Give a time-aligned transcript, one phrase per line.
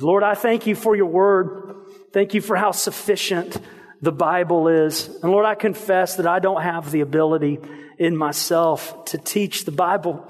[0.00, 1.74] Lord, I thank you for your word.
[2.12, 3.60] Thank you for how sufficient
[4.00, 5.08] the Bible is.
[5.24, 7.58] And Lord, I confess that I don't have the ability
[7.98, 10.24] in myself to teach the Bible.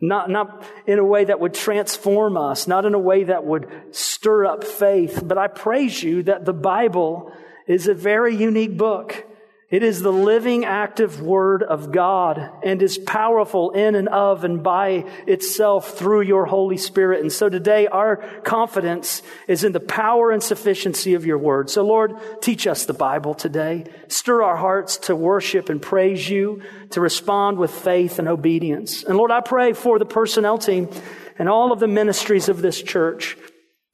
[0.00, 3.70] Not, not in a way that would transform us, not in a way that would
[3.92, 7.32] stir up faith, but I praise you that the Bible
[7.68, 9.24] is a very unique book.
[9.72, 14.62] It is the living, active Word of God and is powerful in and of and
[14.62, 17.22] by itself through your Holy Spirit.
[17.22, 21.70] And so today our confidence is in the power and sufficiency of your Word.
[21.70, 22.12] So Lord,
[22.42, 23.86] teach us the Bible today.
[24.08, 29.04] Stir our hearts to worship and praise you, to respond with faith and obedience.
[29.04, 30.90] And Lord, I pray for the personnel team
[31.38, 33.38] and all of the ministries of this church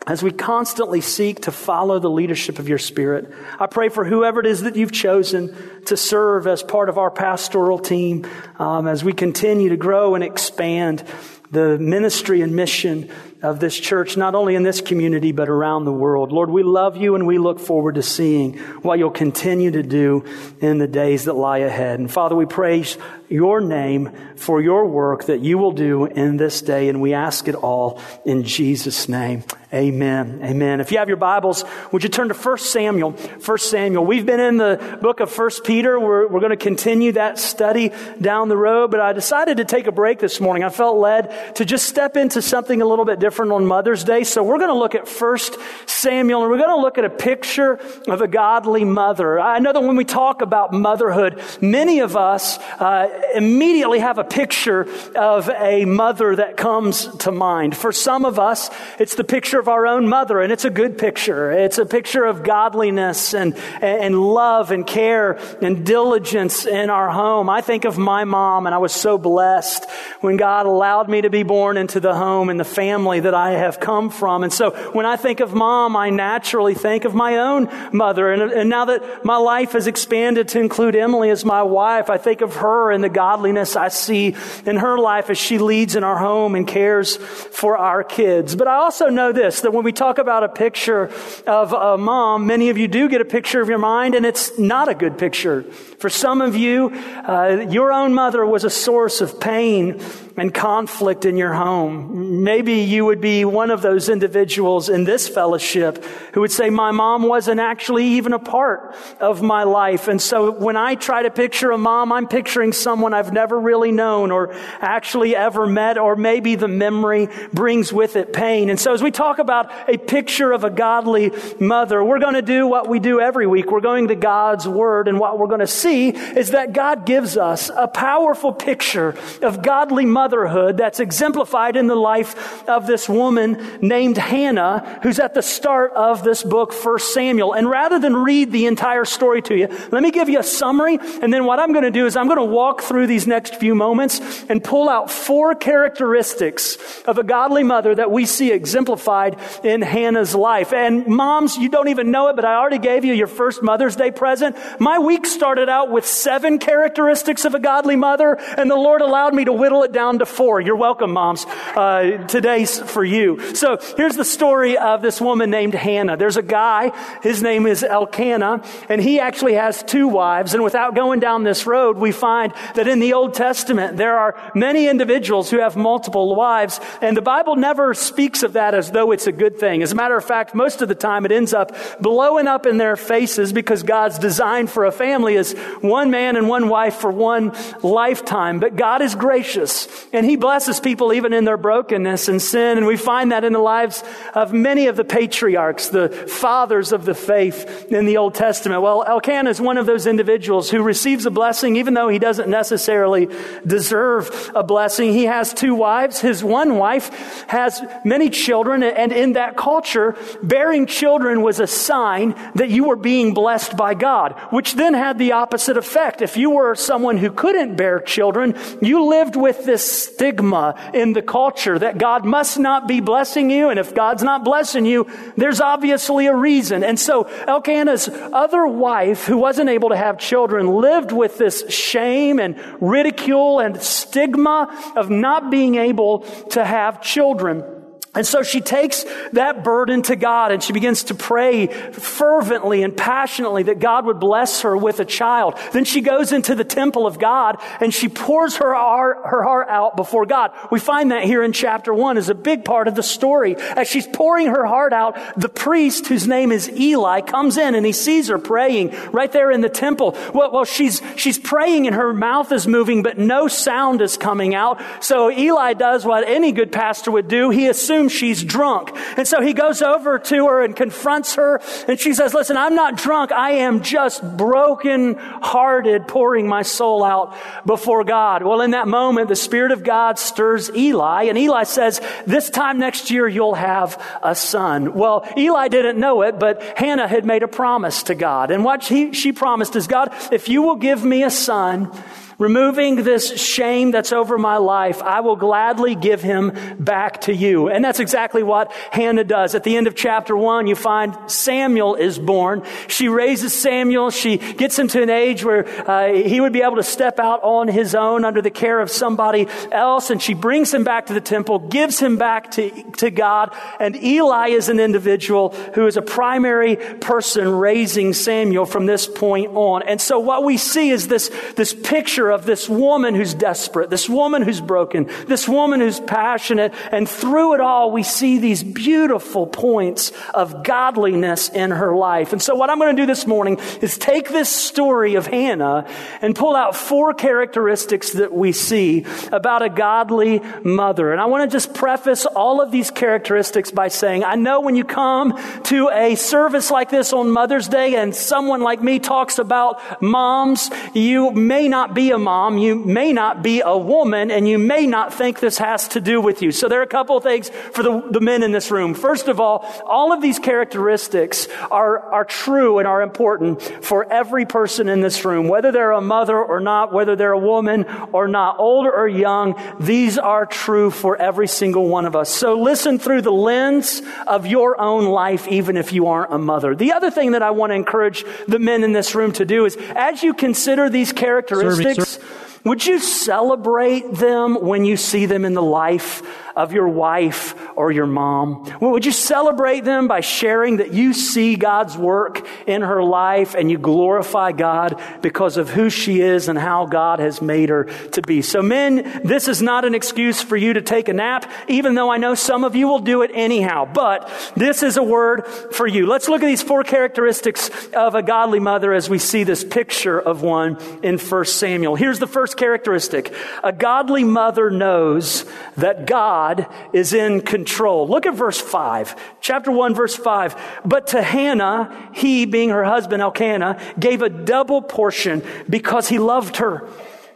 [0.09, 3.31] as we constantly seek to follow the leadership of your Spirit.
[3.61, 7.11] I pray for whoever it is that you've chosen to serve as part of our
[7.11, 8.27] pastoral team
[8.59, 11.05] um, as we continue to grow and expand
[11.51, 13.11] the ministry and mission
[13.41, 16.33] of this church, not only in this community, but around the world.
[16.33, 20.25] Lord, we love you and we look forward to seeing what you'll continue to do
[20.61, 22.01] in the days that lie ahead.
[22.01, 26.63] And Father, we praise your name for your work that you will do in this
[26.63, 29.45] day, and we ask it all in Jesus' name.
[29.73, 30.41] Amen.
[30.43, 30.81] Amen.
[30.81, 31.63] If you have your Bibles,
[31.93, 33.11] would you turn to 1 Samuel?
[33.13, 34.07] 1 Samuel.
[34.07, 36.01] We've been in the book of 1 Peter.
[36.01, 39.87] We're, we're going to continue that study down the road, but I decided to take
[39.87, 40.65] a break this morning.
[40.65, 44.25] I felt led to just step into something a little bit different on Mother's Day.
[44.25, 45.39] So we're going to look at 1
[45.87, 49.39] Samuel, and we're going to look at a picture of a godly mother.
[49.39, 54.25] I know that when we talk about motherhood, many of us uh, immediately have a
[54.25, 57.77] picture of a mother that comes to mind.
[57.77, 60.97] For some of us, it's the picture of our own mother, and it's a good
[60.97, 61.53] picture.
[61.53, 67.51] It's a picture of godliness and, and love and care and diligence in our home.
[67.51, 69.87] I think of my mom, and I was so blessed
[70.23, 73.53] when God allowed me to be born into the home and the family that I
[73.53, 74.45] have come from.
[74.45, 78.33] And so when I think of mom, I naturally think of my own mother.
[78.33, 82.19] And, and now that my life has expanded to include Emily as my wife, I
[82.19, 86.05] think of her and the godliness I see in her life as she leads in
[86.05, 88.55] our home and cares for our kids.
[88.55, 91.11] But I also know this this that when we talk about a picture
[91.47, 94.59] of a mom, many of you do get a picture of your mind, and it's
[94.59, 95.63] not a good picture.
[95.63, 100.01] For some of you, uh, your own mother was a source of pain
[100.37, 102.45] and conflict in your home.
[102.45, 106.05] Maybe you would be one of those individuals in this fellowship
[106.35, 110.09] who would say, My mom wasn't actually even a part of my life.
[110.09, 113.93] And so when I try to picture a mom, I'm picturing someone I've never really
[113.93, 118.69] known or actually ever met, or maybe the memory brings with it pain.
[118.69, 122.43] And so as we talk about a picture of a godly mother, we're going to
[122.43, 123.71] do what we do every week.
[123.71, 127.39] We're going to God's Word, and what we're going to see is that God gives
[127.39, 133.79] us a powerful picture of godly motherhood that's exemplified in the life of this woman
[133.83, 137.53] named Hannah, who's at the start of this book, 1 Samuel.
[137.53, 140.99] And rather than read the entire story to you, let me give you a summary.
[141.21, 143.57] And then what I'm going to do is I'm going to walk through these next
[143.57, 149.39] few moments and pull out four characteristics of a godly mother that we see exemplified
[149.63, 150.73] in Hannah's life.
[150.73, 153.97] And moms, you don't even know it, but I already gave you your first Mother's
[153.97, 154.57] Day present.
[154.79, 159.35] My week started out with seven characteristics of a godly mother, and the Lord allowed
[159.35, 160.61] me to whittle it down to four.
[160.61, 161.45] You're welcome, moms.
[161.45, 163.55] Uh, today's for you.
[163.55, 166.17] So here's the story of this woman named Hannah.
[166.17, 170.55] There's a guy, his name is Elkanah, and he actually has two wives.
[170.55, 174.37] And without going down this road, we find that in the Old Testament, there are
[174.55, 179.13] many individuals who have multiple wives, and the Bible never speaks of that as though
[179.13, 179.83] it's a good thing.
[179.83, 182.79] As a matter of fact, most of the time it ends up blowing up in
[182.79, 187.11] their faces because God's design for a family is one man and one wife for
[187.11, 188.61] one lifetime.
[188.61, 192.78] But God is gracious and He blesses people even in their brokenness and sin.
[192.79, 194.03] And we find that in the lives
[194.35, 198.83] of many of the patriarchs, the fathers of the faith in the Old Testament.
[198.83, 202.49] Well, Elkanah is one of those individuals who receives a blessing even though he doesn't
[202.49, 203.29] necessarily
[203.67, 205.13] deserve a blessing.
[205.13, 206.21] He has two wives.
[206.21, 207.11] His one wife
[207.49, 208.83] has many children.
[208.83, 213.95] And in that culture, bearing children was a sign that you were being blessed by
[213.95, 216.23] God, which then had the opposite effect.
[216.23, 221.23] If you were someone who couldn't bear children, you lived with this stigma in the
[221.23, 223.71] culture that God must not be blessing you.
[223.71, 225.07] And if God's not blessing you,
[225.37, 226.83] there's obviously a reason.
[226.83, 232.39] And so Elkanah's other wife, who wasn't able to have children, lived with this shame
[232.39, 236.21] and ridicule and stigma of not being able
[236.51, 237.78] to have children.
[238.19, 242.97] And so she takes that burden to God and she begins to pray fervently and
[242.97, 245.57] passionately that God would bless her with a child.
[245.73, 249.69] Then she goes into the temple of God and she pours her heart, her heart
[249.69, 250.51] out before God.
[250.73, 253.55] We find that here in chapter one is a big part of the story.
[253.55, 257.87] As she's pouring her heart out, the priest whose name is Eli comes in and
[257.87, 260.19] he sees her praying right there in the temple.
[260.35, 264.57] Well, well she's, she's praying and her mouth is moving, but no sound is coming
[264.57, 264.83] out.
[264.99, 267.51] So Eli does what any good pastor would do.
[267.51, 268.93] He assumes assumes she's drunk.
[269.17, 271.61] And so he goes over to her and confronts her.
[271.87, 273.33] And she says, listen, I'm not drunk.
[273.33, 278.43] I am just broken hearted, pouring my soul out before God.
[278.43, 282.79] Well, in that moment, the Spirit of God stirs Eli and Eli says, this time
[282.79, 284.95] next year, you'll have a son.
[284.95, 288.51] Well, Eli didn't know it, but Hannah had made a promise to God.
[288.51, 291.91] And what he, she promised is, God, if you will give me a son,
[292.39, 297.69] Removing this shame that's over my life, I will gladly give him back to you.
[297.69, 299.57] And that's exactly what Hannah does.
[299.57, 302.63] At the end of chapter one, you find Samuel is born.
[302.87, 304.11] She raises Samuel.
[304.11, 307.43] She gets him to an age where uh, he would be able to step out
[307.43, 310.11] on his own under the care of somebody else.
[310.11, 313.53] And she brings him back to the temple, gives him back to, to God.
[313.81, 319.57] And Eli is an individual who is a primary person raising Samuel from this point
[319.57, 319.83] on.
[319.83, 323.91] And so what we see is this, this picture picture of this woman who's desperate,
[323.91, 326.73] this woman who's broken, this woman who's passionate.
[326.93, 332.33] And through it all, we see these beautiful points of godliness in her life.
[332.33, 335.87] And so what I'm going to do this morning is take this story of Hannah
[336.21, 341.13] and pull out four characteristics that we see about a godly mother.
[341.13, 344.77] And I want to just preface all of these characteristics by saying, I know when
[344.77, 345.35] you come
[345.65, 350.71] to a service like this on Mother's Day and someone like me talks about moms,
[350.95, 354.87] you may not be a mom, you may not be a woman, and you may
[354.87, 356.51] not think this has to do with you.
[356.51, 358.95] So there are a couple of things for the, the men in this room.
[358.95, 364.47] First of all, all of these characteristics are, are true and are important for every
[364.47, 368.27] person in this room, whether they're a mother or not, whether they're a woman or
[368.27, 369.55] not, older or young.
[369.79, 372.29] These are true for every single one of us.
[372.29, 376.75] So listen through the lens of your own life, even if you aren't a mother.
[376.75, 379.65] The other thing that I want to encourage the men in this room to do
[379.65, 382.38] is as you consider these characteristics, this
[382.69, 386.23] would you celebrate them when you see them in the life
[386.59, 388.69] of your wife or your mom?
[388.81, 393.71] Would you celebrate them by sharing that you see God's work in her life and
[393.71, 398.23] you glorify God because of who she is and how God has made her to
[398.23, 398.43] be?
[398.43, 402.11] So men, this is not an excuse for you to take a nap, even though
[402.11, 405.87] I know some of you will do it anyhow, but this is a word for
[405.87, 406.07] you.
[406.07, 410.21] Let's look at these four characteristics of a godly mother as we see this picture
[410.21, 411.95] of one in 1 Samuel.
[411.95, 413.35] Here's the first characteristic.
[413.65, 415.47] A godly mother knows
[415.77, 418.07] that God is in control.
[418.07, 419.39] Look at verse 5.
[419.41, 420.81] Chapter 1, verse 5.
[420.85, 426.57] But to Hannah, he, being her husband Elkanah, gave a double portion because he loved
[426.57, 426.89] her.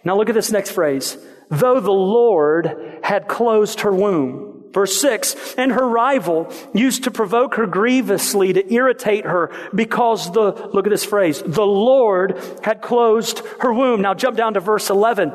[0.04, 1.16] Now look at this next phrase.
[1.48, 4.51] Though the Lord had closed her womb.
[4.72, 10.52] Verse 6, and her rival used to provoke her grievously to irritate her because the,
[10.72, 14.00] look at this phrase, the Lord had closed her womb.
[14.00, 15.32] Now jump down to verse 11.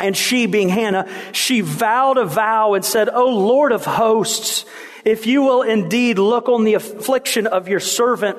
[0.00, 4.64] And she, being Hannah, she vowed a vow and said, O Lord of hosts,
[5.04, 8.38] if you will indeed look on the affliction of your servant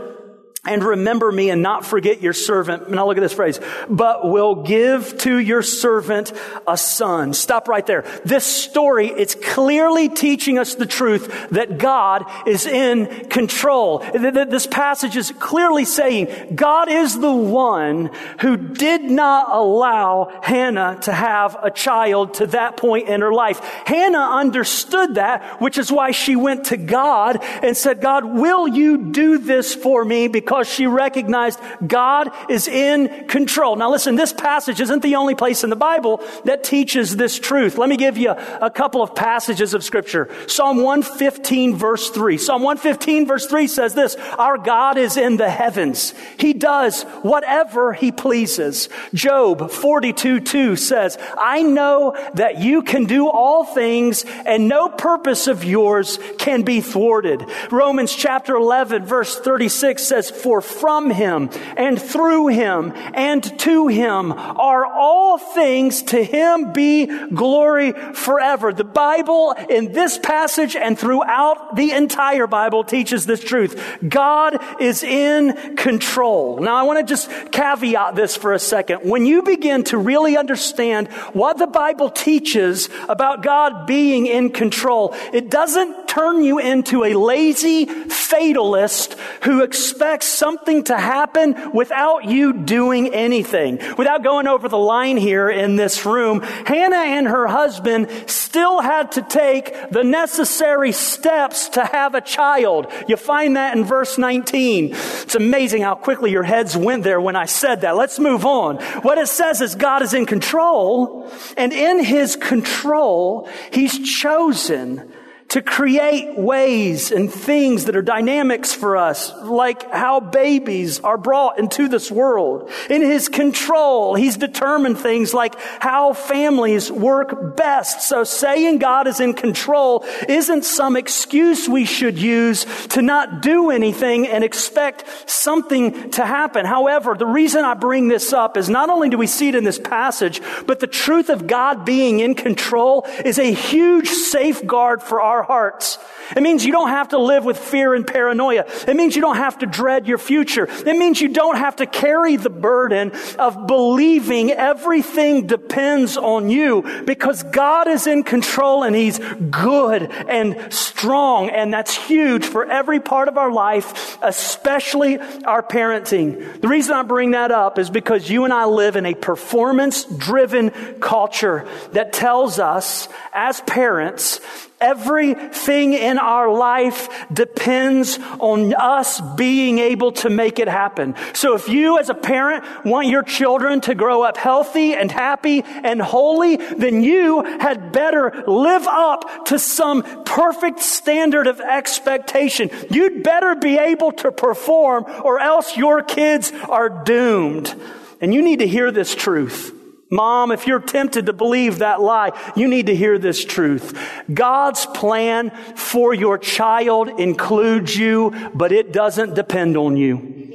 [0.69, 2.89] and remember me and not forget your servant.
[2.91, 6.31] Now look at this phrase, but will give to your servant
[6.67, 7.33] a son.
[7.33, 8.05] Stop right there.
[8.23, 13.99] This story, it's clearly teaching us the truth that God is in control.
[14.13, 21.11] This passage is clearly saying God is the one who did not allow Hannah to
[21.11, 23.59] have a child to that point in her life.
[23.85, 29.11] Hannah understood that, which is why she went to God and said, God, will you
[29.11, 30.27] do this for me?
[30.27, 33.77] Because because she recognized God is in control.
[33.77, 37.77] Now listen, this passage isn't the only place in the Bible that teaches this truth.
[37.77, 40.29] Let me give you a couple of passages of scripture.
[40.47, 42.37] Psalm 115 verse 3.
[42.37, 46.13] Psalm 115 verse 3 says this, our God is in the heavens.
[46.37, 48.89] He does whatever he pleases.
[49.13, 55.47] Job 42 2 says, I know that you can do all things and no purpose
[55.47, 57.45] of yours can be thwarted.
[57.71, 64.31] Romans chapter 11 verse 36 says, for from him and through him and to him
[64.31, 66.01] are all things.
[66.03, 68.73] To him be glory forever.
[68.73, 73.99] The Bible in this passage and throughout the entire Bible teaches this truth.
[74.07, 76.59] God is in control.
[76.59, 79.09] Now I want to just caveat this for a second.
[79.09, 85.13] When you begin to really understand what the Bible teaches about God being in control,
[85.33, 92.51] it doesn't turn you into a lazy fatalist who expects something to happen without you
[92.51, 93.79] doing anything.
[93.95, 99.11] Without going over the line here in this room, Hannah and her husband still had
[99.13, 102.91] to take the necessary steps to have a child.
[103.07, 104.89] You find that in verse 19.
[104.91, 107.95] It's amazing how quickly your heads went there when I said that.
[107.95, 108.77] Let's move on.
[109.03, 115.08] What it says is God is in control, and in his control, he's chosen
[115.49, 121.57] to create ways and things that are dynamics for us, like how babies are brought
[121.57, 122.69] into this world.
[122.89, 128.07] In His control, He's determined things like how families work best.
[128.07, 133.71] So saying God is in control isn't some excuse we should use to not do
[133.71, 136.65] anything and expect something to happen.
[136.65, 139.63] However, the reason I bring this up is not only do we see it in
[139.63, 145.21] this passage, but the truth of God being in control is a huge safeguard for
[145.21, 145.97] our our hearts.
[146.35, 148.65] It means you don't have to live with fear and paranoia.
[148.87, 150.67] It means you don't have to dread your future.
[150.69, 157.03] It means you don't have to carry the burden of believing everything depends on you
[157.05, 159.19] because God is in control and He's
[159.49, 161.49] good and strong.
[161.49, 166.61] And that's huge for every part of our life, especially our parenting.
[166.61, 170.05] The reason I bring that up is because you and I live in a performance
[170.05, 174.39] driven culture that tells us as parents
[174.81, 181.15] Everything in our life depends on us being able to make it happen.
[181.33, 185.63] So if you as a parent want your children to grow up healthy and happy
[185.65, 192.69] and holy, then you had better live up to some perfect standard of expectation.
[192.89, 197.73] You'd better be able to perform or else your kids are doomed.
[198.21, 199.78] And you need to hear this truth.
[200.11, 203.97] Mom, if you're tempted to believe that lie, you need to hear this truth.
[204.33, 210.51] God's plan for your child includes you, but it doesn't depend on you.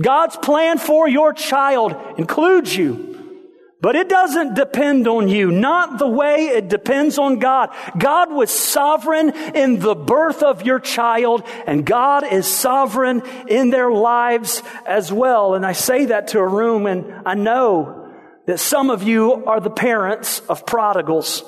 [0.00, 3.06] God's plan for your child includes you.
[3.82, 7.74] But it doesn't depend on you, not the way it depends on God.
[7.96, 13.90] God was sovereign in the birth of your child, and God is sovereign in their
[13.90, 15.54] lives as well.
[15.54, 17.99] And I say that to a room, and I know
[18.50, 21.44] that some of you are the parents of prodigals.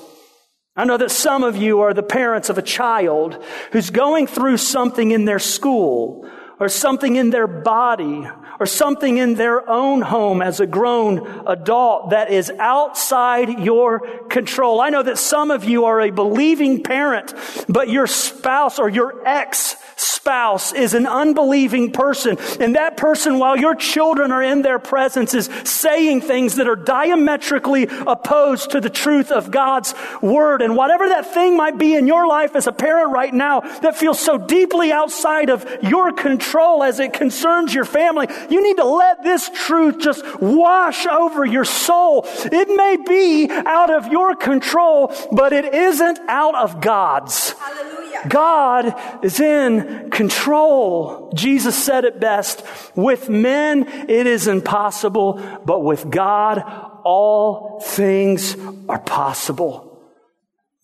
[0.77, 3.43] I know that some of you are the parents of a child
[3.73, 6.31] who's going through something in their school
[6.61, 8.25] or something in their body
[8.61, 14.81] or something in their own home as a grown adult that is outside your control.
[14.81, 17.35] I know that some of you are a believing parent,
[17.69, 22.39] but your spouse or your ex spouse is an unbelieving person.
[22.61, 26.77] And that person, while your children are in their presence, is saying things that are
[26.77, 30.63] diametrically opposed to the truth of God's word.
[30.63, 33.97] And whatever that thing might be in your life as a parent right now that
[33.97, 38.87] feels so deeply outside of your control as it concerns your family, you need to
[38.87, 42.27] let this truth just wash over your soul.
[42.45, 47.51] It may be out of your control, but it isn't out of God's.
[47.53, 47.92] Hallelujah.
[48.29, 51.33] God is in control.
[51.35, 52.65] Jesus said it best.
[52.95, 56.63] With men, it is impossible, but with God,
[57.05, 58.57] all things
[58.89, 60.03] are possible.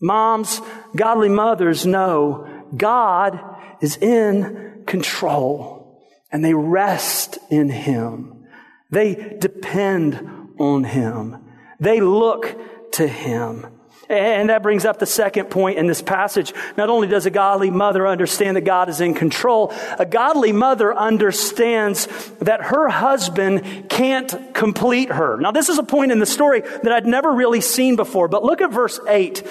[0.01, 0.61] Moms,
[0.95, 3.39] godly mothers know God
[3.81, 8.45] is in control and they rest in Him.
[8.91, 11.45] They depend on Him.
[11.81, 12.57] They look
[12.93, 13.67] to Him.
[14.09, 16.55] And that brings up the second point in this passage.
[16.77, 20.97] Not only does a godly mother understand that God is in control, a godly mother
[20.97, 22.07] understands
[22.39, 25.37] that her husband can't complete her.
[25.37, 28.43] Now, this is a point in the story that I'd never really seen before, but
[28.43, 29.47] look at verse 8.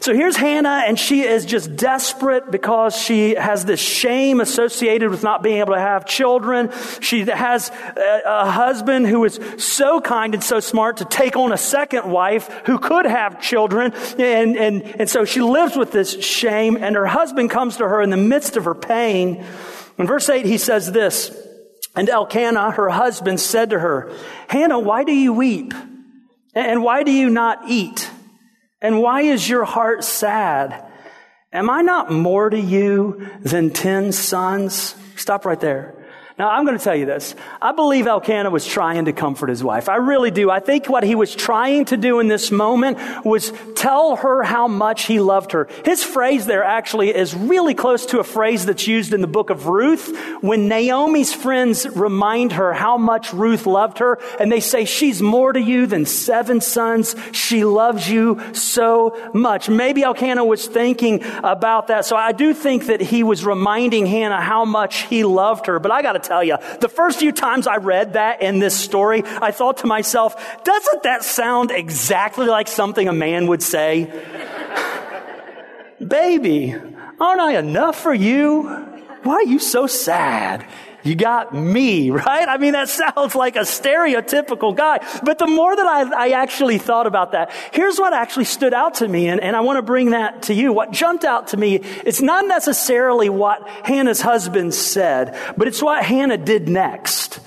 [0.00, 5.24] So here's Hannah, and she is just desperate because she has this shame associated with
[5.24, 6.70] not being able to have children.
[7.00, 11.52] She has a, a, husband who is so kind and so smart to take on
[11.52, 13.92] a second wife who could have children.
[14.18, 18.00] And, and, and so she lives with this shame, and her husband comes to her
[18.00, 19.44] in the midst of her pain.
[19.98, 21.36] In verse 8, he says this,
[21.96, 24.12] and Elkanah, her husband, said to her,
[24.46, 25.74] Hannah, why do you weep?
[26.54, 28.07] And why do you not eat?
[28.80, 30.84] And why is your heart sad?
[31.52, 34.94] Am I not more to you than ten sons?
[35.16, 35.97] Stop right there.
[36.38, 37.34] Now, I'm going to tell you this.
[37.60, 39.88] I believe Elkanah was trying to comfort his wife.
[39.88, 40.52] I really do.
[40.52, 44.68] I think what he was trying to do in this moment was tell her how
[44.68, 45.66] much he loved her.
[45.84, 49.50] His phrase there actually is really close to a phrase that's used in the book
[49.50, 54.84] of Ruth when Naomi's friends remind her how much Ruth loved her and they say,
[54.84, 57.16] she's more to you than seven sons.
[57.32, 59.68] She loves you so much.
[59.68, 62.04] Maybe Elkanah was thinking about that.
[62.04, 65.80] So I do think that he was reminding Hannah how much he loved her.
[65.80, 68.76] But I got to tell you, the first few times I read that in this
[68.78, 74.12] story, I thought to myself, doesn't that sound exactly like something a man would say?
[76.06, 76.74] Baby,
[77.18, 78.62] aren't I enough for you?
[79.22, 80.64] Why are you so sad?
[81.04, 82.48] You got me, right?
[82.48, 84.98] I mean, that sounds like a stereotypical guy.
[85.22, 88.94] But the more that I, I actually thought about that, here's what actually stood out
[88.94, 90.72] to me, and, and I want to bring that to you.
[90.72, 96.04] What jumped out to me, it's not necessarily what Hannah's husband said, but it's what
[96.04, 97.40] Hannah did next.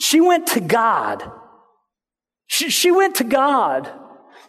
[0.00, 1.22] She went to God.
[2.46, 3.90] She, she went to God.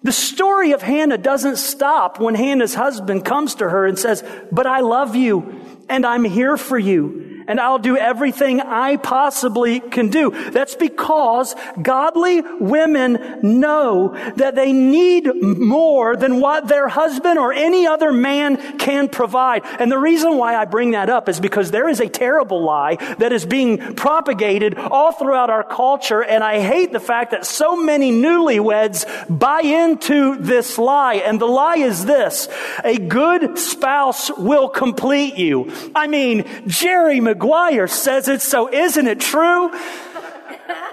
[0.03, 4.67] The story of Hannah doesn't stop when Hannah's husband comes to her and says, but
[4.67, 10.09] I love you and I'm here for you and I'll do everything I possibly can
[10.09, 10.31] do.
[10.51, 17.87] That's because godly women know that they need more than what their husband or any
[17.87, 19.63] other man can provide.
[19.79, 22.95] And the reason why I bring that up is because there is a terrible lie
[23.19, 26.23] that is being propagated all throughout our culture.
[26.23, 31.15] And I hate the fact that so many newlyweds buy into this lie.
[31.15, 32.47] And the lie is this.
[32.83, 35.71] A good spouse will complete you.
[35.95, 39.71] I mean, Jerry Maguire says it, so isn't it true?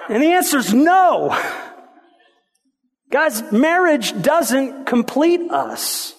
[0.09, 1.39] And the answer is no.
[3.11, 6.15] Guys, marriage doesn't complete us.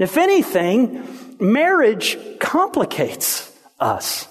[0.00, 4.26] If anything, marriage complicates us.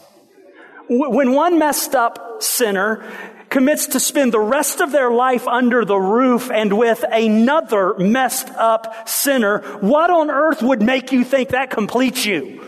[0.90, 3.04] When one messed up sinner
[3.50, 8.50] commits to spend the rest of their life under the roof and with another messed
[8.50, 12.65] up sinner, what on earth would make you think that completes you?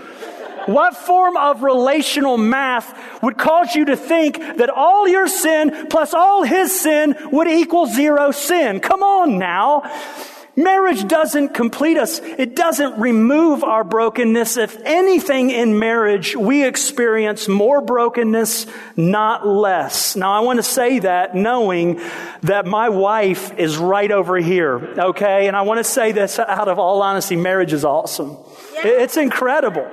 [0.67, 6.13] What form of relational math would cause you to think that all your sin plus
[6.13, 8.79] all his sin would equal zero sin?
[8.79, 9.83] Come on now.
[10.57, 12.19] Marriage doesn't complete us.
[12.19, 14.57] It doesn't remove our brokenness.
[14.57, 20.15] If anything in marriage, we experience more brokenness, not less.
[20.15, 22.01] Now I want to say that knowing
[22.41, 25.47] that my wife is right over here, okay?
[25.47, 28.35] And I want to say this out of all honesty, marriage is awesome.
[28.77, 29.87] It's incredible.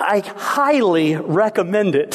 [0.00, 2.14] I highly recommend it.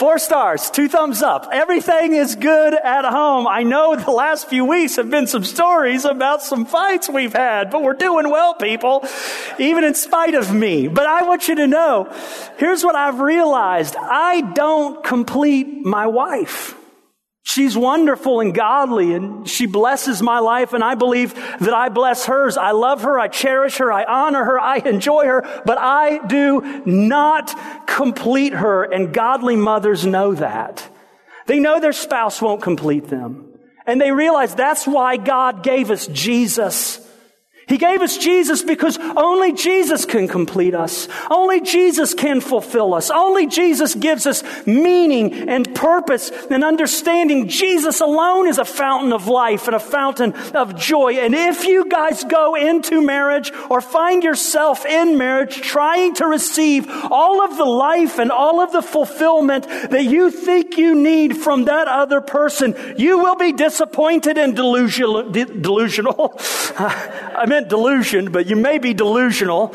[0.00, 1.48] Four stars, two thumbs up.
[1.52, 3.46] Everything is good at home.
[3.46, 7.70] I know the last few weeks have been some stories about some fights we've had,
[7.70, 9.04] but we're doing well, people,
[9.58, 10.88] even in spite of me.
[10.88, 12.10] But I want you to know,
[12.56, 13.94] here's what I've realized.
[13.94, 16.79] I don't complete my wife.
[17.50, 22.26] She's wonderful and godly and she blesses my life and I believe that I bless
[22.26, 22.56] hers.
[22.56, 23.18] I love her.
[23.18, 23.92] I cherish her.
[23.92, 24.60] I honor her.
[24.60, 30.88] I enjoy her, but I do not complete her and godly mothers know that.
[31.46, 33.58] They know their spouse won't complete them.
[33.84, 36.99] And they realize that's why God gave us Jesus
[37.70, 41.06] he gave us Jesus because only Jesus can complete us.
[41.30, 43.12] Only Jesus can fulfill us.
[43.12, 47.46] Only Jesus gives us meaning and purpose and understanding.
[47.46, 51.14] Jesus alone is a fountain of life and a fountain of joy.
[51.18, 56.88] And if you guys go into marriage or find yourself in marriage trying to receive
[56.88, 61.66] all of the life and all of the fulfillment that you think you need from
[61.66, 65.30] that other person, you will be disappointed and delusional.
[65.30, 66.36] delusional.
[66.76, 69.74] I mean, delusion, but you may be delusional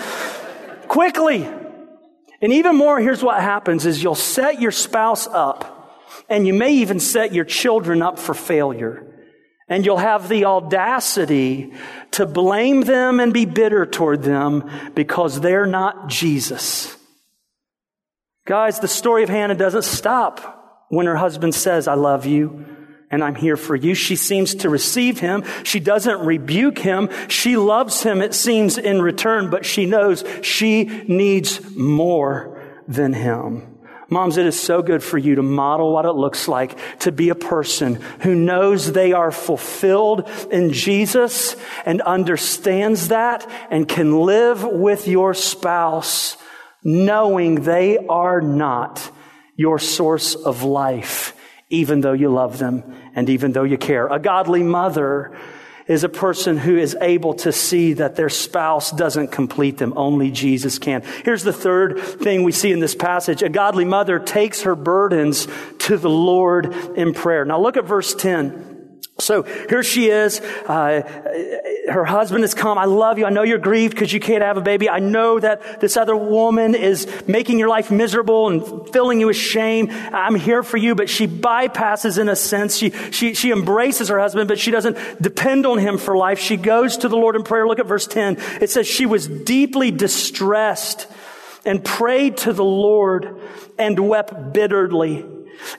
[0.87, 1.47] quickly.
[2.41, 5.71] And even more, here's what happens is you'll set your spouse up
[6.29, 9.11] and you may even set your children up for failure.
[9.67, 11.73] And you'll have the audacity
[12.11, 16.95] to blame them and be bitter toward them because they're not Jesus.
[18.45, 22.63] Guys, the story of Hannah doesn't stop when her husband says, I love you
[23.11, 23.93] and I'm here for you.
[23.93, 25.43] She seems to receive him.
[25.63, 27.09] She doesn't rebuke him.
[27.27, 33.75] She loves him, it seems, in return, but she knows she needs more than him.
[34.09, 37.29] Moms, it is so good for you to model what it looks like to be
[37.29, 44.63] a person who knows they are fulfilled in Jesus and understands that and can live
[44.63, 46.37] with your spouse
[46.83, 49.11] knowing they are not
[49.55, 51.34] your source of life
[51.75, 52.83] even though you love them
[53.15, 54.07] and even though you care.
[54.07, 55.37] A godly mother
[55.87, 59.93] is a person who is able to see that their spouse doesn't complete them.
[59.95, 61.03] Only Jesus can.
[61.23, 63.43] Here's the third thing we see in this passage.
[63.43, 65.47] A godly mother takes her burdens
[65.79, 67.45] to the Lord in prayer.
[67.45, 68.74] Now look at verse 10.
[69.17, 70.41] So here she is.
[70.41, 71.01] Uh,
[71.89, 72.77] her husband has come.
[72.77, 73.25] I love you.
[73.25, 74.89] I know you're grieved because you can't have a baby.
[74.89, 79.37] I know that this other woman is making your life miserable and filling you with
[79.37, 79.87] shame.
[79.89, 82.75] I'm here for you, but she bypasses in a sense.
[82.75, 86.39] She, she, she embraces her husband, but she doesn't depend on him for life.
[86.39, 87.65] She goes to the Lord in prayer.
[87.65, 88.37] Look at verse 10.
[88.59, 91.07] It says she was deeply distressed
[91.63, 93.39] and prayed to the Lord
[93.77, 95.25] and wept bitterly.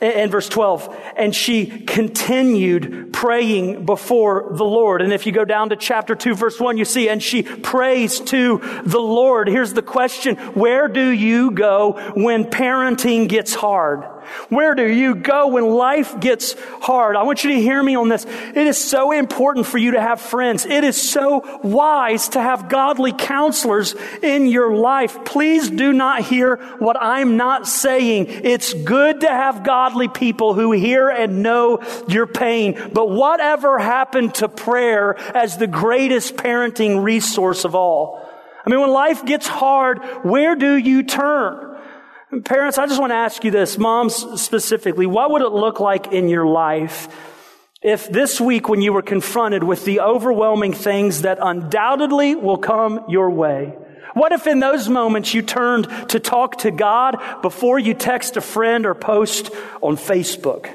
[0.01, 5.03] And verse 12, and she continued praying before the Lord.
[5.03, 8.21] And if you go down to chapter 2, verse 1, you see, and she prays
[8.21, 9.49] to the Lord.
[9.49, 14.05] Here's the question Where do you go when parenting gets hard?
[14.49, 17.17] Where do you go when life gets hard?
[17.17, 18.25] I want you to hear me on this.
[18.25, 20.67] It is so important for you to have friends.
[20.67, 25.25] It is so wise to have godly counselors in your life.
[25.25, 28.27] Please do not hear what I'm not saying.
[28.29, 32.91] It's good to have godly people who hear and know your pain.
[32.93, 38.23] But whatever happened to prayer as the greatest parenting resource of all?
[38.65, 41.66] I mean, when life gets hard, where do you turn?
[42.45, 46.13] Parents, I just want to ask you this, moms specifically, what would it look like
[46.13, 47.09] in your life
[47.83, 53.05] if this week when you were confronted with the overwhelming things that undoubtedly will come
[53.09, 53.77] your way,
[54.15, 58.41] what if in those moments you turned to talk to God before you text a
[58.41, 59.51] friend or post
[59.83, 60.75] on Facebook?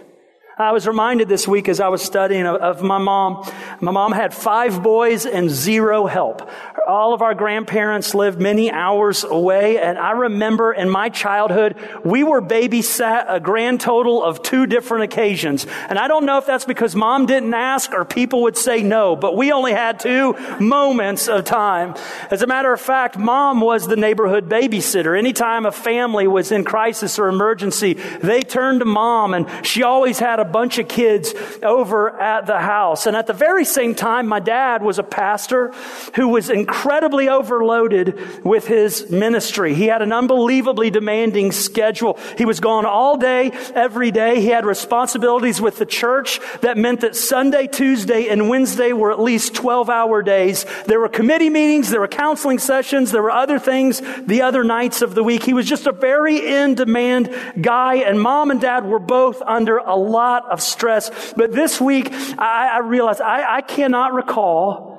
[0.62, 3.50] I was reminded this week as I was studying of, of, my mom.
[3.80, 6.50] My mom had five boys and zero help.
[6.88, 12.24] All of our grandparents lived many hours away, and I remember in my childhood, we
[12.24, 15.65] were babysat a grand total of two different occasions.
[15.89, 19.15] And I don't know if that's because mom didn't ask or people would say no,
[19.15, 21.95] but we only had two moments of time.
[22.30, 25.17] As a matter of fact, mom was the neighborhood babysitter.
[25.17, 30.19] Anytime a family was in crisis or emergency, they turned to mom, and she always
[30.19, 31.34] had a bunch of kids
[31.64, 33.06] over at the house.
[33.06, 35.74] And at the very same time, my dad was a pastor
[36.16, 39.74] who was incredibly overloaded with his ministry.
[39.74, 42.20] He had an unbelievably demanding schedule.
[42.38, 44.42] He was gone all day, every day.
[44.42, 49.20] He had responsibilities with the church that meant that Sunday, Tuesday, and Wednesday were at
[49.20, 50.66] least 12 hour days.
[50.86, 55.02] There were committee meetings, there were counseling sessions, there were other things the other nights
[55.02, 55.44] of the week.
[55.44, 59.78] He was just a very in demand guy, and mom and dad were both under
[59.78, 61.34] a lot lot of stress.
[61.34, 64.91] But this week, I, I realized I, I cannot recall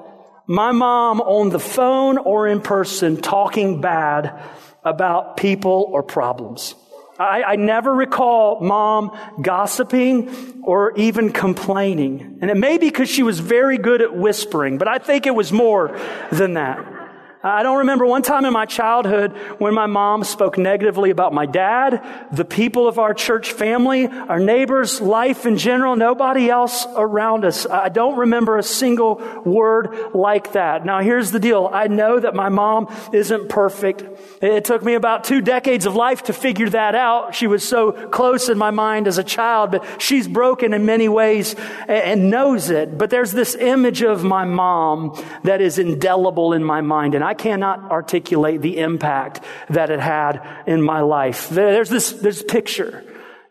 [0.46, 4.40] my mom on the phone or in person talking bad
[4.85, 6.74] about people or problems.
[7.18, 12.38] I, I, never recall mom gossiping or even complaining.
[12.40, 15.35] And it may be because she was very good at whispering, but I think it
[15.35, 15.96] was more
[16.33, 17.02] than that.
[17.44, 21.44] I don't remember one time in my childhood when my mom spoke negatively about my
[21.44, 27.44] dad, the people of our church family, our neighbors, life in general, nobody else around
[27.44, 27.66] us.
[27.66, 30.85] I don't remember a single word like that.
[30.85, 31.68] Now here's the deal.
[31.72, 34.05] I know that my mom isn't perfect.
[34.40, 37.35] It took me about two decades of life to figure that out.
[37.35, 41.09] She was so close in my mind as a child, but she's broken in many
[41.09, 41.57] ways
[41.88, 42.96] and knows it.
[42.96, 47.16] But there's this image of my mom that is indelible in my mind.
[47.16, 49.40] And I I cannot articulate the impact
[49.71, 51.49] that it had in my life.
[51.49, 53.03] There's this, this picture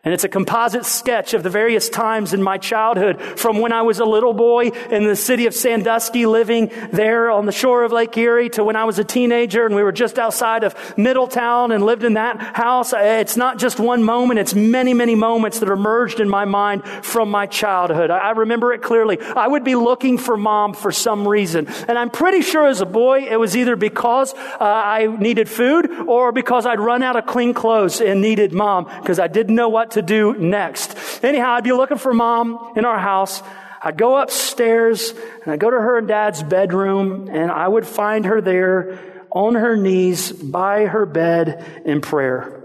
[0.04, 3.82] and it's a composite sketch of the various times in my childhood from when I
[3.82, 7.92] was a little boy in the city of Sandusky living there on the shore of
[7.92, 11.70] Lake Erie to when I was a teenager and we were just outside of Middletown
[11.70, 12.92] and lived in that house.
[12.92, 14.40] It's not just one moment.
[14.40, 18.10] It's many, many moments that are merged in my mind from my childhood.
[18.10, 19.20] I remember it clearly.
[19.20, 21.68] I would be looking for mom for some reason.
[21.86, 25.88] And I'm pretty sure as a boy, it was either because uh, I needed food
[26.08, 29.68] or because I'd run out of clean clothes and needed mom because I didn't know
[29.68, 30.96] what to do next.
[31.24, 33.42] Anyhow, I'd be looking for mom in our house.
[33.82, 35.10] I'd go upstairs
[35.42, 38.98] and I'd go to her and dad's bedroom and I would find her there
[39.30, 42.61] on her knees by her bed in prayer.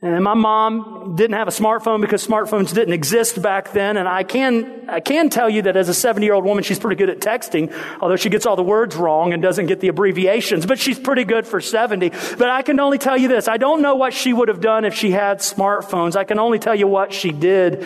[0.00, 3.96] And my mom didn't have a smartphone because smartphones didn't exist back then.
[3.96, 6.78] And I can, I can tell you that as a 70 year old woman, she's
[6.78, 9.88] pretty good at texting, although she gets all the words wrong and doesn't get the
[9.88, 12.10] abbreviations, but she's pretty good for 70.
[12.10, 13.48] But I can only tell you this.
[13.48, 16.14] I don't know what she would have done if she had smartphones.
[16.14, 17.84] I can only tell you what she did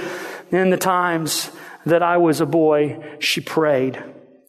[0.51, 1.51] in the times
[1.87, 3.17] that I was a boy.
[3.21, 4.03] She prayed.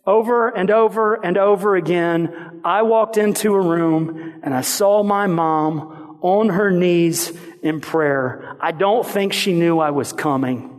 [0.06, 5.28] Over and over and over again, I walked into a room and I saw my
[5.28, 7.32] mom on her knees
[7.64, 8.56] in prayer.
[8.60, 10.73] I don't think she knew I was coming.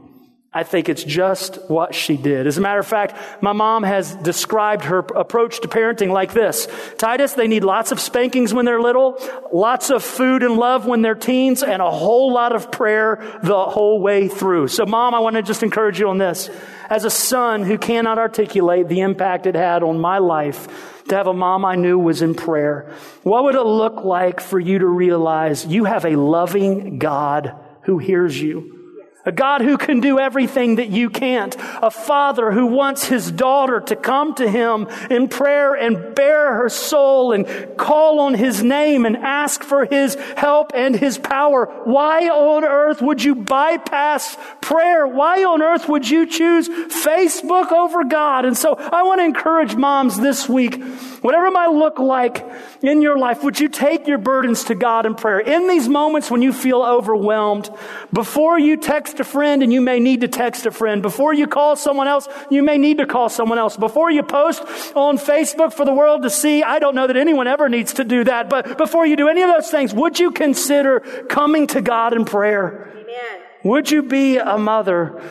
[0.56, 2.46] I think it's just what she did.
[2.46, 6.68] As a matter of fact, my mom has described her approach to parenting like this.
[6.96, 9.18] Titus, they need lots of spankings when they're little,
[9.52, 13.64] lots of food and love when they're teens, and a whole lot of prayer the
[13.64, 14.68] whole way through.
[14.68, 16.48] So mom, I want to just encourage you on this.
[16.88, 21.26] As a son who cannot articulate the impact it had on my life, to have
[21.26, 24.86] a mom I knew was in prayer, what would it look like for you to
[24.86, 28.83] realize you have a loving God who hears you?
[29.26, 31.56] A God who can do everything that you can't.
[31.82, 36.68] A father who wants his daughter to come to him in prayer and bare her
[36.68, 37.46] soul and
[37.78, 41.66] call on his name and ask for his help and his power.
[41.84, 45.06] Why on earth would you bypass prayer?
[45.06, 48.44] Why on earth would you choose Facebook over God?
[48.44, 50.82] And so I want to encourage moms this week,
[51.22, 52.44] whatever might look like
[52.82, 55.40] in your life, would you take your burdens to God in prayer?
[55.40, 57.70] In these moments when you feel overwhelmed,
[58.12, 61.00] before you text text a friend and you may need to text a friend.
[61.00, 63.76] Before you call someone else, you may need to call someone else.
[63.76, 64.62] Before you post
[64.96, 68.04] on Facebook for the world to see, I don't know that anyone ever needs to
[68.04, 71.80] do that, but before you do any of those things, would you consider coming to
[71.80, 72.92] God in prayer?
[72.92, 73.42] Amen.
[73.62, 75.22] Would you be a mother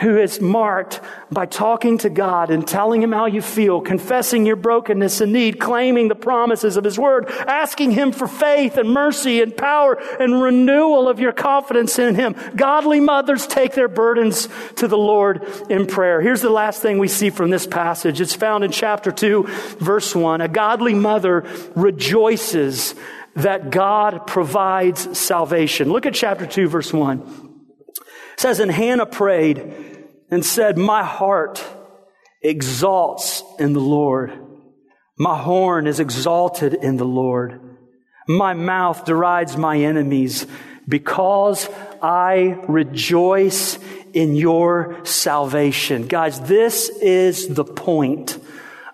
[0.00, 1.00] who is marked
[1.30, 5.60] by talking to God and telling Him how you feel, confessing your brokenness and need,
[5.60, 10.42] claiming the promises of His Word, asking Him for faith and mercy and power and
[10.42, 12.34] renewal of your confidence in Him.
[12.56, 16.20] Godly mothers take their burdens to the Lord in prayer.
[16.20, 18.20] Here's the last thing we see from this passage.
[18.20, 19.44] It's found in chapter 2,
[19.78, 20.40] verse 1.
[20.40, 22.94] A godly mother rejoices
[23.34, 25.92] that God provides salvation.
[25.92, 27.51] Look at chapter 2, verse 1
[28.42, 29.62] says, And Hannah prayed
[30.30, 31.64] and said, My heart
[32.42, 34.32] exalts in the Lord.
[35.16, 37.60] My horn is exalted in the Lord.
[38.26, 40.46] My mouth derides my enemies
[40.88, 41.68] because
[42.02, 43.78] I rejoice
[44.12, 46.08] in your salvation.
[46.08, 48.38] Guys, this is the point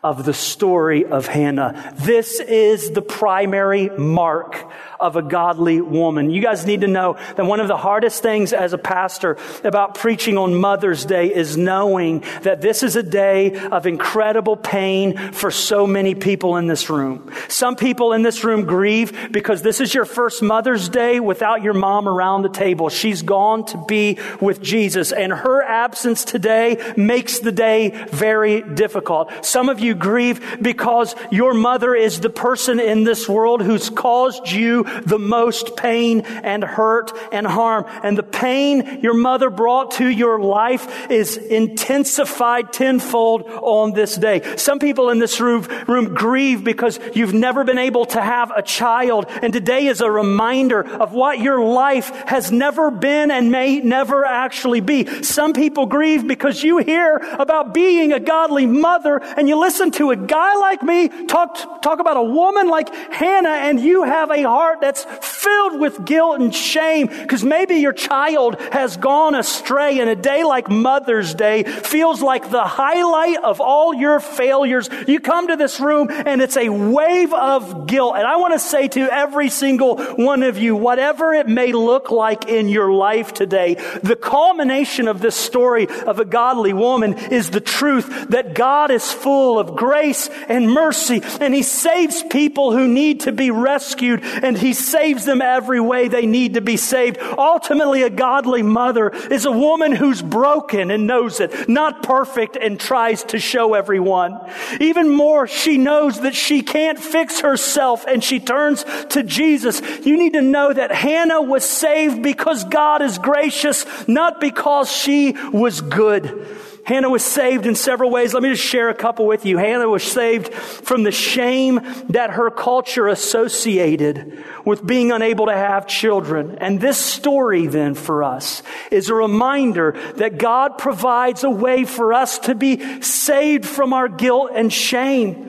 [0.02, 1.94] of the story of Hannah.
[1.96, 6.30] This is the primary mark of a godly woman.
[6.30, 9.94] You guys need to know that one of the hardest things as a pastor about
[9.94, 15.50] preaching on Mother's Day is knowing that this is a day of incredible pain for
[15.50, 17.32] so many people in this room.
[17.48, 21.74] Some people in this room grieve because this is your first Mother's Day without your
[21.74, 22.88] mom around the table.
[22.88, 29.44] She's gone to be with Jesus and her absence today makes the day very difficult.
[29.44, 34.50] Some of you grieve because your mother is the person in this world who's caused
[34.50, 37.84] you the most pain and hurt and harm.
[38.02, 44.56] And the pain your mother brought to your life is intensified tenfold on this day.
[44.56, 48.62] Some people in this room, room grieve because you've never been able to have a
[48.62, 49.26] child.
[49.42, 54.24] And today is a reminder of what your life has never been and may never
[54.24, 55.22] actually be.
[55.22, 60.10] Some people grieve because you hear about being a godly mother and you listen to
[60.10, 64.42] a guy like me talk, talk about a woman like Hannah and you have a
[64.42, 70.10] heart that's filled with guilt and shame because maybe your child has gone astray and
[70.10, 74.88] a day like Mother's Day feels like the highlight of all your failures.
[75.06, 78.14] You come to this room and it's a wave of guilt.
[78.16, 82.10] And I want to say to every single one of you, whatever it may look
[82.10, 87.50] like in your life today, the culmination of this story of a godly woman is
[87.50, 92.88] the truth that God is full of grace and mercy and He saves people who
[92.88, 97.18] need to be rescued and He saves them every way they need to be saved.
[97.18, 102.78] Ultimately, a godly mother is a woman who's broken and knows it, not perfect and
[102.78, 104.38] tries to show everyone.
[104.80, 109.80] Even more, she knows that she can't fix herself and she turns to Jesus.
[110.04, 115.32] You need to know that Hannah was saved because God is gracious, not because she
[115.52, 116.46] was good.
[116.88, 118.32] Hannah was saved in several ways.
[118.32, 119.58] Let me just share a couple with you.
[119.58, 125.86] Hannah was saved from the shame that her culture associated with being unable to have
[125.86, 126.56] children.
[126.62, 132.14] And this story then for us is a reminder that God provides a way for
[132.14, 135.47] us to be saved from our guilt and shame.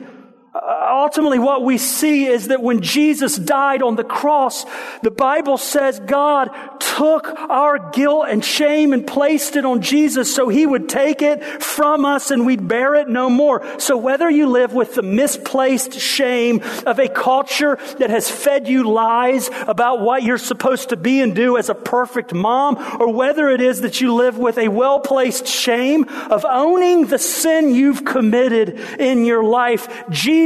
[0.52, 4.66] Uh, ultimately, what we see is that when Jesus died on the cross,
[5.00, 10.48] the Bible says God took our guilt and shame and placed it on Jesus so
[10.48, 13.64] he would take it from us and we'd bear it no more.
[13.78, 18.90] So whether you live with the misplaced shame of a culture that has fed you
[18.90, 23.48] lies about what you're supposed to be and do as a perfect mom, or whether
[23.50, 28.80] it is that you live with a well-placed shame of owning the sin you've committed
[28.98, 30.39] in your life, Jesus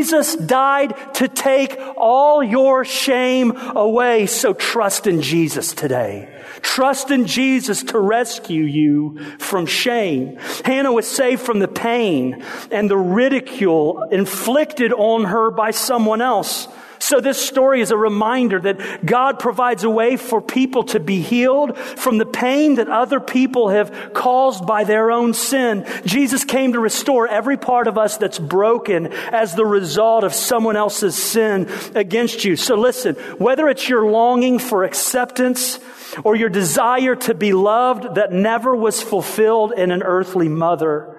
[0.47, 4.27] died to take all your shame away.
[4.27, 6.29] So trust in Jesus today.
[6.63, 10.37] Trust in Jesus to rescue you from shame.
[10.65, 16.67] Hannah was saved from the pain and the ridicule inflicted on her by someone else.
[16.99, 21.21] So this story is a reminder that God provides a way for people to be
[21.21, 25.87] healed from the pain that other people have caused by their own sin.
[26.05, 30.77] Jesus came to restore every part of us that's broken as the result of someone
[30.77, 32.57] else's sin against you.
[32.57, 35.79] So listen, whether it's your longing for acceptance
[36.23, 41.14] or your desire to be loved that never was fulfilled in an earthly mother,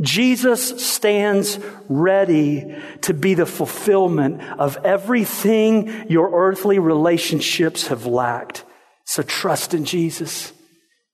[0.00, 1.58] Jesus stands
[1.88, 8.64] ready to be the fulfillment of everything your earthly relationships have lacked.
[9.04, 10.52] So trust in Jesus.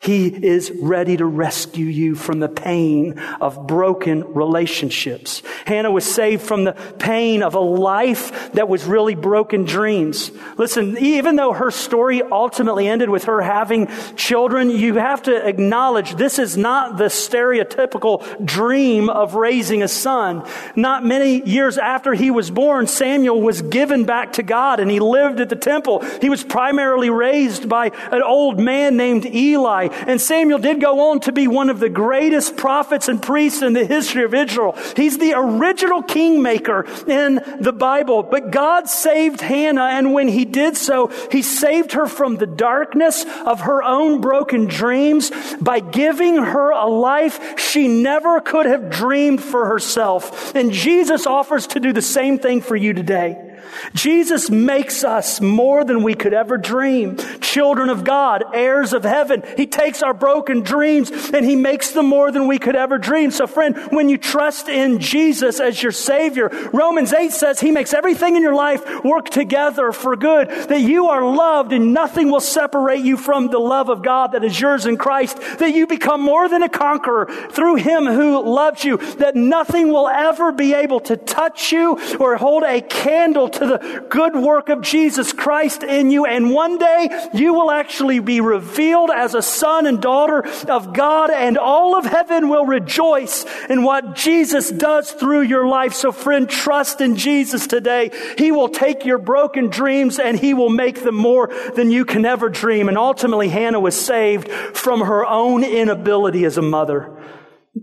[0.07, 5.43] He is ready to rescue you from the pain of broken relationships.
[5.65, 10.31] Hannah was saved from the pain of a life that was really broken dreams.
[10.59, 16.15] Listen, even though her story ultimately ended with her having children, you have to acknowledge
[16.15, 20.47] this is not the stereotypical dream of raising a son.
[20.77, 25.01] Not many years after he was born, Samuel was given back to God and he
[25.01, 26.05] lived at the temple.
[26.21, 29.89] He was primarily raised by an old man named Eli.
[30.07, 33.73] And Samuel did go on to be one of the greatest prophets and priests in
[33.73, 34.77] the history of Israel.
[34.95, 38.23] He's the original kingmaker in the Bible.
[38.23, 43.25] But God saved Hannah, and when he did so, he saved her from the darkness
[43.45, 45.31] of her own broken dreams
[45.61, 50.55] by giving her a life she never could have dreamed for herself.
[50.55, 53.46] And Jesus offers to do the same thing for you today.
[53.95, 57.17] Jesus makes us more than we could ever dream.
[57.41, 59.43] Children of God, heirs of heaven.
[59.57, 63.31] He takes our broken dreams and He makes them more than we could ever dream.
[63.31, 67.93] So friend, when you trust in Jesus as your Savior, Romans 8 says He makes
[67.93, 72.41] everything in your life work together for good, that you are loved and nothing will
[72.41, 76.21] separate you from the love of God that is yours in Christ, that you become
[76.21, 81.01] more than a conqueror through Him who loves you, that nothing will ever be able
[81.01, 86.11] to touch you or hold a candle to the good work of Jesus Christ in
[86.11, 86.27] you.
[86.27, 91.31] And one day you will actually be revealed as a son and daughter of God
[91.31, 95.93] and all of heaven will rejoice in what Jesus does through your life.
[95.93, 98.11] So friend, trust in Jesus today.
[98.39, 102.25] He will take your broken dreams and he will make them more than you can
[102.25, 102.89] ever dream.
[102.89, 107.13] And ultimately Hannah was saved from her own inability as a mother.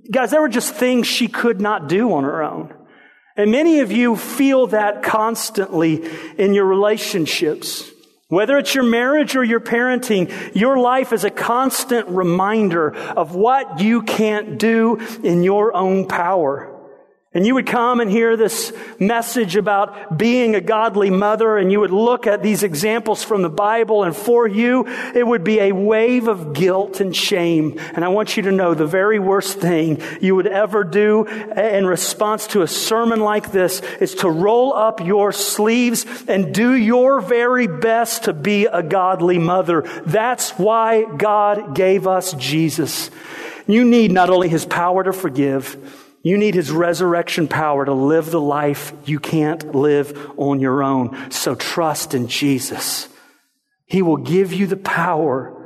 [0.09, 2.73] Guys, there were just things she could not do on her own.
[3.35, 7.89] And many of you feel that constantly in your relationships.
[8.27, 13.79] Whether it's your marriage or your parenting, your life is a constant reminder of what
[13.79, 16.72] you can't do in your own power.
[17.35, 21.79] And you would come and hear this message about being a godly mother, and you
[21.79, 25.71] would look at these examples from the Bible, and for you, it would be a
[25.71, 27.79] wave of guilt and shame.
[27.95, 31.87] And I want you to know the very worst thing you would ever do in
[31.87, 37.19] response to a sermon like this is to roll up your sleeves and do your
[37.19, 39.81] very best to be a godly mother.
[40.05, 43.09] That's why God gave us Jesus.
[43.65, 48.31] You need not only His power to forgive, you need his resurrection power to live
[48.31, 51.29] the life you can't live on your own.
[51.29, 53.09] So trust in Jesus.
[53.85, 55.59] He will give you the power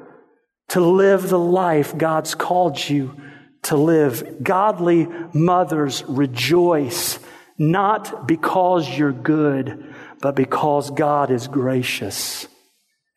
[0.70, 3.16] to live the life God's called you
[3.64, 4.44] to live.
[4.44, 7.20] Godly mothers rejoice
[7.60, 12.46] not because you're good, but because God is gracious.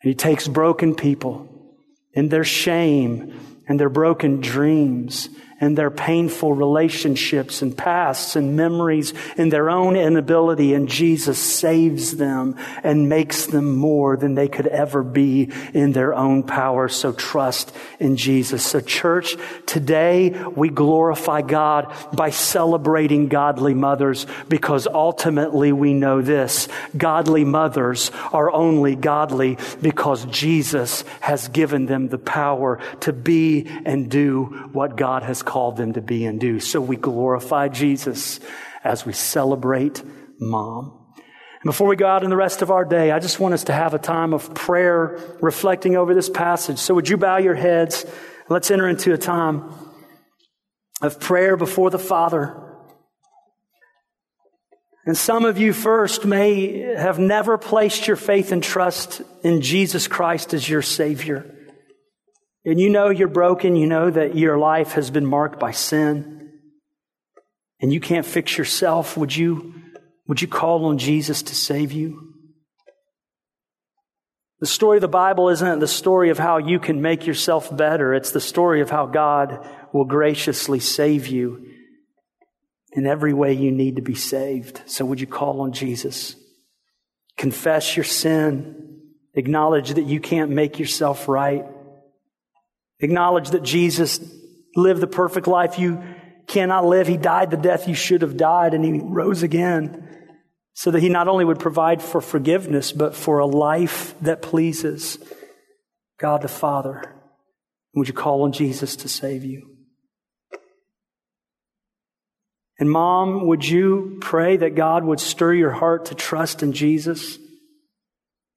[0.03, 1.48] And he takes broken people
[2.14, 9.12] and their shame and their broken dreams and their painful relationships and pasts and memories
[9.37, 14.66] and their own inability, and Jesus saves them and makes them more than they could
[14.66, 16.88] ever be in their own power.
[16.88, 18.64] So trust in Jesus.
[18.64, 26.68] So church, today we glorify God by celebrating godly mothers because ultimately we know this.
[26.96, 34.11] Godly mothers are only godly because Jesus has given them the power to be and
[34.11, 36.60] do what God has called them to be and do.
[36.60, 38.38] So we glorify Jesus
[38.84, 40.00] as we celebrate
[40.38, 41.12] mom.
[41.16, 43.64] And before we go out in the rest of our day, I just want us
[43.64, 46.78] to have a time of prayer reflecting over this passage.
[46.78, 48.06] So would you bow your heads?
[48.48, 49.74] Let's enter into a time
[51.02, 52.56] of prayer before the Father.
[55.04, 60.06] And some of you first may have never placed your faith and trust in Jesus
[60.06, 61.56] Christ as your Savior
[62.64, 66.53] and you know you're broken, you know that your life has been marked by sin,
[67.81, 69.75] and you can't fix yourself, would you,
[70.27, 72.35] would you call on Jesus to save you?
[74.61, 78.12] The story of the Bible isn't the story of how you can make yourself better.
[78.12, 81.66] It's the story of how God will graciously save you
[82.92, 84.83] in every way you need to be saved.
[84.85, 86.37] So would you call on Jesus?
[87.38, 89.00] Confess your sin.
[89.35, 91.65] Acknowledge that you can't make yourself right.
[93.01, 94.21] Acknowledge that Jesus
[94.77, 96.03] lived the perfect life you
[96.46, 97.07] cannot live.
[97.07, 100.07] He died the death you should have died and he rose again
[100.75, 105.19] so that he not only would provide for forgiveness, but for a life that pleases
[106.19, 107.03] God the Father.
[107.94, 109.67] Would you call on Jesus to save you?
[112.79, 117.38] And mom, would you pray that God would stir your heart to trust in Jesus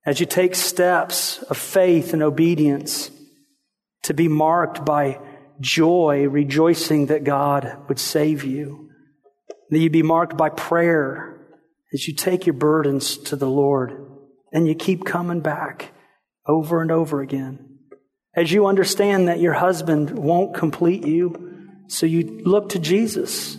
[0.06, 3.03] as you take steps of faith and obedience
[4.04, 5.20] to be marked by
[5.60, 8.89] joy, rejoicing that God would save you.
[9.70, 11.39] That you be marked by prayer
[11.93, 14.06] as you take your burdens to the Lord
[14.51, 15.91] and you keep coming back
[16.47, 17.78] over and over again.
[18.36, 23.56] As you understand that your husband won't complete you, so you look to Jesus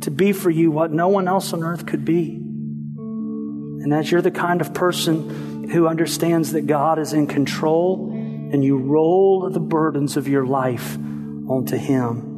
[0.00, 2.36] to be for you what no one else on earth could be.
[2.36, 8.12] And as you're the kind of person who understands that God is in control
[8.52, 12.28] and you roll the burdens of your life onto Him.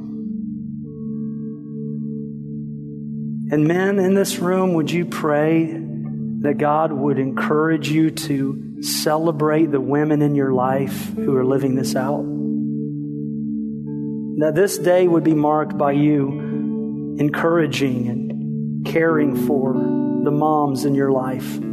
[3.53, 5.67] And men in this room, would you pray
[6.43, 11.75] that God would encourage you to celebrate the women in your life who are living
[11.75, 12.23] this out?
[14.39, 20.95] That this day would be marked by you encouraging and caring for the moms in
[20.95, 21.70] your life.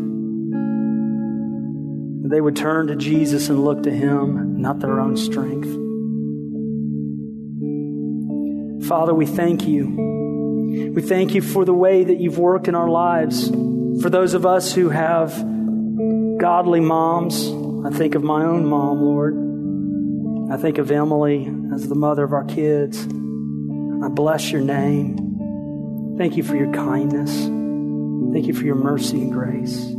[2.30, 5.68] They would turn to Jesus and look to Him, not their own strength.
[8.88, 10.92] Father, we thank you.
[10.94, 13.50] We thank you for the way that you've worked in our lives.
[14.02, 15.32] For those of us who have
[16.38, 17.50] godly moms,
[17.86, 20.52] I think of my own mom, Lord.
[20.52, 23.04] I think of Emily as the mother of our kids.
[23.06, 26.16] I bless your name.
[26.18, 27.32] Thank you for your kindness.
[28.34, 29.97] Thank you for your mercy and grace.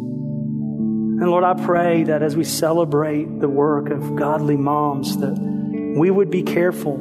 [1.21, 5.37] And Lord, I pray that as we celebrate the work of godly moms, that
[5.97, 6.97] we would be careful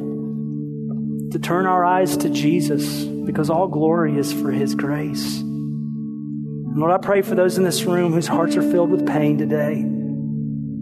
[1.30, 5.38] to turn our eyes to Jesus because all glory is for His grace.
[5.38, 9.38] And Lord, I pray for those in this room whose hearts are filled with pain
[9.38, 9.84] today,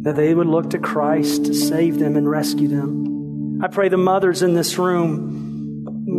[0.03, 3.61] that they would look to Christ to save them and rescue them.
[3.63, 5.46] I pray the mothers in this room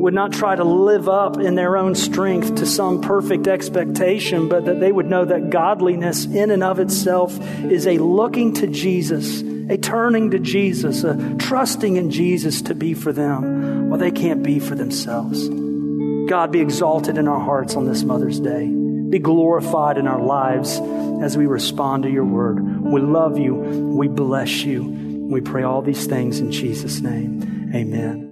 [0.02, 4.66] would not try to live up in their own strength to some perfect expectation, but
[4.66, 9.43] that they would know that godliness in and of itself is a looking to Jesus
[9.70, 14.43] a turning to Jesus, a trusting in Jesus to be for them what they can't
[14.43, 15.50] be for themselves.
[16.30, 18.68] God, be exalted in our hearts on this Mother's Day.
[18.68, 20.80] Be glorified in our lives
[21.22, 22.82] as we respond to your word.
[22.82, 23.56] We love you.
[23.56, 24.84] We bless you.
[25.30, 27.72] We pray all these things in Jesus' name.
[27.74, 28.26] Amen.